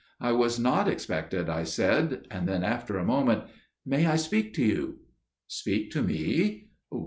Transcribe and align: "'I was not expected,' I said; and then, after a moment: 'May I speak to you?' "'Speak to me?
"'I 0.19 0.31
was 0.31 0.57
not 0.59 0.87
expected,' 0.87 1.47
I 1.47 1.63
said; 1.63 2.25
and 2.31 2.49
then, 2.49 2.63
after 2.63 2.97
a 2.97 3.05
moment: 3.05 3.43
'May 3.85 4.07
I 4.07 4.15
speak 4.15 4.51
to 4.55 4.63
you?' 4.65 4.97
"'Speak 5.47 5.91
to 5.91 6.01
me? 6.01 6.69